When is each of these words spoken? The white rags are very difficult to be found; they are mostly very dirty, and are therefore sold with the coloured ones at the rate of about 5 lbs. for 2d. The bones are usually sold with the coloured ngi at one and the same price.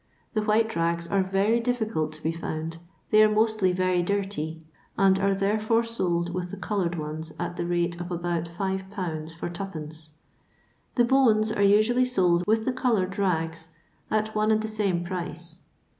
The 0.33 0.41
white 0.41 0.75
rags 0.75 1.07
are 1.07 1.21
very 1.21 1.59
difficult 1.59 2.11
to 2.13 2.23
be 2.23 2.31
found; 2.31 2.77
they 3.11 3.21
are 3.21 3.29
mostly 3.29 3.71
very 3.71 4.01
dirty, 4.01 4.63
and 4.97 5.19
are 5.19 5.35
therefore 5.35 5.83
sold 5.83 6.33
with 6.33 6.49
the 6.49 6.57
coloured 6.57 6.95
ones 6.95 7.33
at 7.37 7.55
the 7.55 7.67
rate 7.67 8.01
of 8.01 8.09
about 8.09 8.47
5 8.47 8.89
lbs. 8.89 9.35
for 9.35 9.47
2d. 9.47 10.09
The 10.95 11.05
bones 11.05 11.51
are 11.51 11.61
usually 11.61 12.05
sold 12.05 12.43
with 12.47 12.65
the 12.65 12.73
coloured 12.73 13.11
ngi 13.11 13.67
at 14.09 14.33
one 14.33 14.49
and 14.49 14.61
the 14.63 14.67
same 14.67 15.03
price. 15.03 15.61